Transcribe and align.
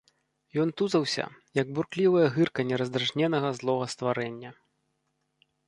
Ён 0.61 0.69
тузаўся, 0.79 1.25
як 1.61 1.67
бурклівае 1.75 2.25
гырканне 2.39 2.75
раздражненага 2.85 3.53
злога 3.61 3.85
стварэння. 3.95 4.57